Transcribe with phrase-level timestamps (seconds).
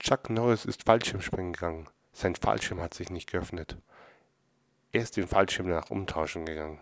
[0.00, 1.88] Chuck Norris ist Fallschirmspringen gegangen.
[2.12, 3.76] Sein Fallschirm hat sich nicht geöffnet.
[4.92, 6.80] Er ist den Fallschirm nach umtauschen gegangen.